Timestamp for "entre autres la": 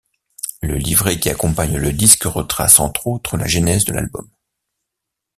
2.79-3.45